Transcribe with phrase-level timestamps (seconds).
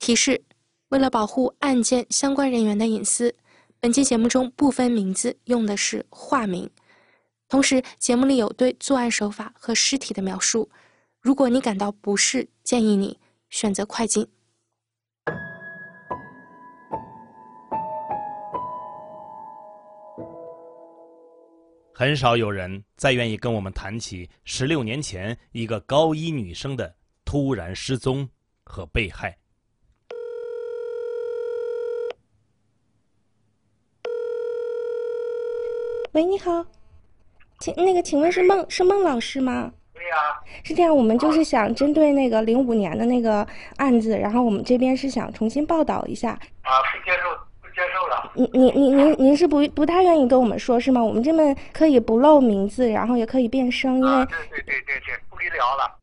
[0.00, 0.42] 提示：
[0.88, 3.36] 为了保护案件相关人员的隐私，
[3.78, 6.68] 本期节目中部分名字用的是化名。
[7.50, 10.70] 同时，节目里有对作案手法和尸体的描述。
[11.20, 14.26] 如果你感到不适，建议你选择快进。
[21.92, 26.96] 很少有人再愿意跟我们谈起十六年前一个高一女生的
[27.26, 28.26] 突然失踪
[28.64, 29.39] 和被害。
[36.12, 36.64] 喂，你好，
[37.60, 39.72] 请那个，请问是孟是孟老师吗？
[39.94, 40.16] 对呀。
[40.64, 43.46] 是这样，我们就是想针对那个零五年的那个
[43.76, 46.30] 案子，然后我们这边是想重新报道一下。
[46.62, 47.30] 啊，不接受。
[47.62, 48.32] 不接受了。
[48.34, 51.00] 您您您您您是不不太愿意跟我们说是吗？
[51.00, 55.96] 我们这边可以不露名字，然后也可以变声，因为对对对对对，不给聊了。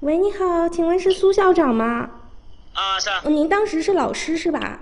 [0.00, 2.10] 喂，你好，请问是苏校长吗？
[2.74, 3.10] 啊，是。
[3.28, 4.80] 您当时是老师是吧？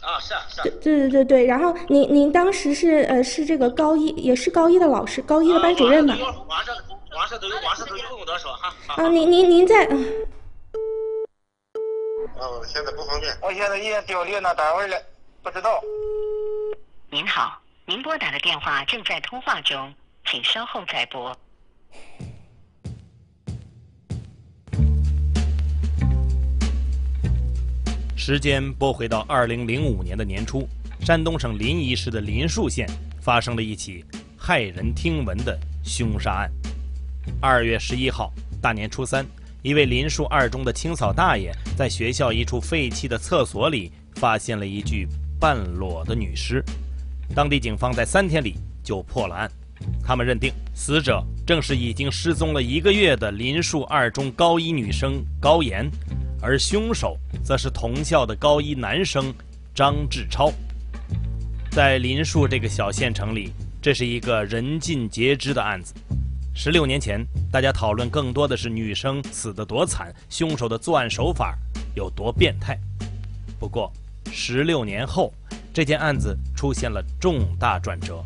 [0.00, 0.62] 啊，是啊是。
[0.62, 6.14] 对对对对对，然后您您当时是呃是这个高一也是高一的老师，高一的班主任吧？
[6.46, 6.76] 网上
[7.16, 8.74] 网上都有网上都有跟我说哈。
[8.96, 9.84] 啊，您您您在。
[12.38, 13.36] 哦，现在不方便。
[13.42, 14.96] 我现在已经调离那单位了，
[15.42, 15.80] 不知道。
[17.10, 19.92] 您好，您拨打的电话正在通话中，
[20.24, 21.36] 请稍后再拨。
[28.28, 30.68] 时间拨回到二零零五年的年初，
[31.00, 32.86] 山东省临沂市的临沭县
[33.22, 34.04] 发生了一起
[34.38, 36.50] 骇人听闻的凶杀案。
[37.40, 39.24] 二月十一号，大年初三。
[39.62, 45.08] 一位临沭二中的清扫大爷在学校一处废弃的厕所里发现了一具
[45.40, 46.62] 半裸的女尸，
[47.34, 49.50] 当地警方在三天里就破了案。
[50.04, 55.90] 他们认定死者正是已经失踪了一个月的临沭二中高一女生高妍，
[56.40, 59.34] 而凶手则是同校的高一男生
[59.74, 60.52] 张志超。
[61.70, 65.94] 在临沭这个小县城里，这是一个人尽皆知的案子。
[66.54, 71.56] 十六年前，大家讨论更多的是女生死得多惨，凶手的作案手法
[71.94, 72.76] 有多变态。
[73.60, 73.92] 不过，
[74.32, 75.32] 十六年后，
[75.72, 78.22] 这件案子出现了重大转折。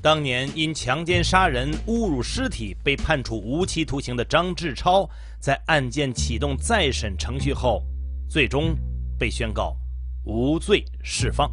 [0.00, 5.10] 当年因强奸杀人、侮辱尸体被判处无期徒刑的张志超，
[5.40, 7.82] 在案件启动再审程序后，
[8.30, 8.76] 最终
[9.18, 9.76] 被宣告
[10.24, 11.50] 无罪释放。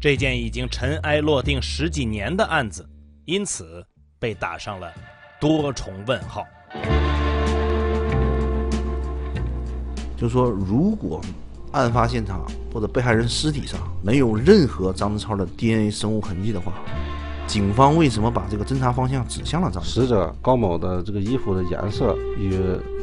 [0.00, 2.88] 这件已经尘埃落定十几年的案子，
[3.24, 3.84] 因此
[4.20, 4.92] 被打上了。
[5.40, 6.46] 多重问号，
[10.16, 11.20] 就说如果
[11.72, 16.72] 案发现场或者被害人尸体上没有任何张志超的 DNA 生物痕迹的话，
[17.46, 22.58] 警方为什么把这个侦查方向指向了张死者高某的这个衣服的颜色与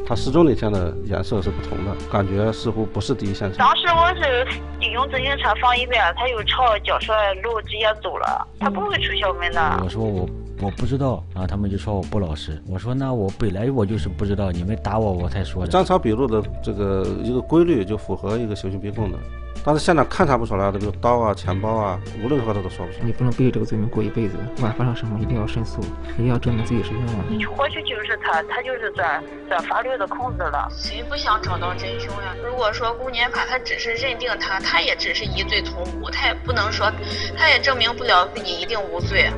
[0.06, 1.94] 他失踪那天的颜色是不同的？
[2.10, 3.58] 感觉似乎不是第一现场。
[3.58, 9.80] 当时我是用自行车放一边，他又朝教学楼直接走了，他不会出校门的。
[9.82, 10.28] 我说我。
[10.60, 12.62] 我不知道啊，他们就说我不老实。
[12.68, 15.68] 我说那我本来我就是不知道，你们打我我才说的。
[15.68, 19.18] 张超笔录的这个一个规律就符合一个刑讯逼供的，
[19.64, 23.04] 但是现场勘查不出来的，比如刀啊、钱包啊，无论如何他都说不出来。
[23.04, 25.80] 你不能背着这个罪名过一辈子，不管发生什么一定要申诉，
[26.14, 27.46] 一定要证明自己是冤枉的。
[27.56, 30.68] 或许就是他，他就是钻钻法律的空子了。
[30.70, 32.34] 谁不想找到真凶呀？
[32.44, 36.90] 如果说公检法他只是认定他，他也只是疑罪从无，他也不能说，
[37.38, 39.30] 他也证明不了自己一定无罪。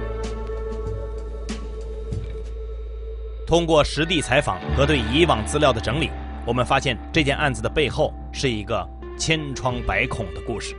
[3.47, 6.11] 通过实地采访和对以往资料的整理，
[6.47, 10.75] 我们发现这件案子的背后是一个千疮百孔的故事。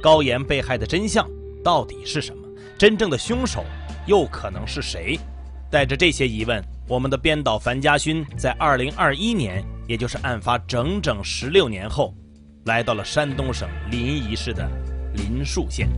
[0.00, 1.28] 高岩被害的真相
[1.62, 2.42] 到底是什么？
[2.78, 3.64] 真正的凶手
[4.06, 5.18] 又可能是谁？
[5.70, 12.14] 带着这些疑问，我们的编导樊家勋在2021年，也就是案发整整十六年后，
[12.64, 14.68] 来到了山东省临沂市的
[15.14, 15.88] 临沭县。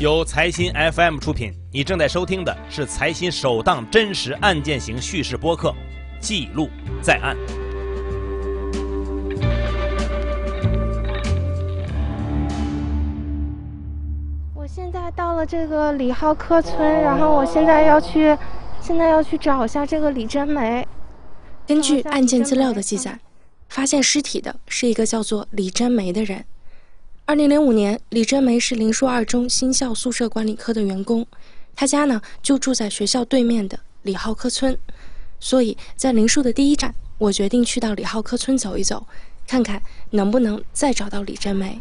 [0.00, 5.68] 由财新 FM 出品，你正在收听的是财新首档真实案件型叙事播客
[6.18, 6.68] 《记录
[7.00, 7.36] 在案》。
[15.46, 18.36] 这个李浩科村，然后我现在要去，
[18.80, 20.86] 现在要去找一下这个李真梅。
[21.66, 23.18] 根据案件资料的记载，
[23.68, 26.44] 发现尸体的是一个叫做李真梅的人。
[27.26, 31.26] 二零零五年，李真梅是临沭二中新校宿舍管理科的员工，
[31.74, 34.76] 她家呢就住在学校对面的李浩科村，
[35.40, 39.06] 所以在临沭的第一站，我决定去到李浩科村走一走，
[39.46, 39.80] 看看
[40.10, 41.80] 能不能再找到李真梅。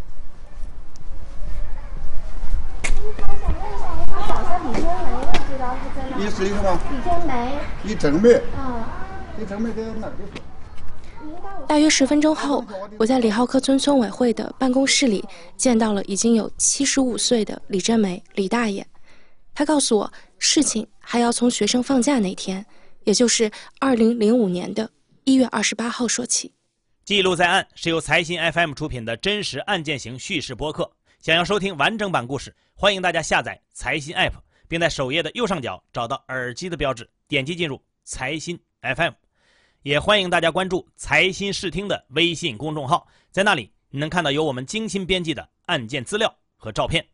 [2.85, 4.87] 你想想问一下，我想找一下李真梅，
[5.51, 5.75] 知道
[6.15, 6.79] 你是什么？
[6.91, 7.59] 李正梅。
[7.83, 8.33] 李正梅。
[8.55, 9.05] 啊。
[9.39, 10.13] 李正梅在哪里？
[11.67, 12.63] 大约十分钟后，
[12.99, 15.23] 我在李浩科村村委会的办公室里
[15.57, 18.85] 见到了已经有七十五岁的李真梅李大爷。
[19.55, 22.63] 他告诉我，事情还要从学生放假那天，
[23.05, 23.49] 也就是
[23.79, 24.89] 二零零五年的
[25.23, 26.53] 一月二十八号说起。
[27.05, 30.91] 记录在案是由财新 FM 出品的真实案件型叙事播客。
[31.19, 34.33] 想要收听完整版故事，欢迎大家下载财新 App，
[34.73, 39.13] 并在首页的右上角找到耳机的标志，点击进入财新 FM。
[39.83, 47.05] 也欢迎大家关注财新视听的微信公众号，在那里你能看到由我们精心编辑的案件资料和照片。